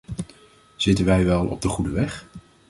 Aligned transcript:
Zitten 0.75 1.05
wij 1.05 1.25
wel 1.25 1.45
op 1.45 1.61
de 1.61 1.67
goede 1.67 1.89
weg? 1.91 2.27